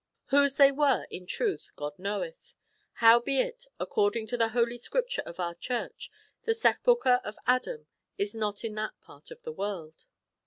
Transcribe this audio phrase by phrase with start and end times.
[0.27, 2.55] ^ Whose they were in truth, God knoweth!
[3.05, 6.09] Howbeit, according to the Holy Scripture of our Church,
[6.41, 7.85] the sepulchre of Adam
[8.17, 10.05] is not in that part of the world.